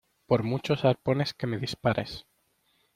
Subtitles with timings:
[0.25, 2.25] por muchos arpones que me dispares.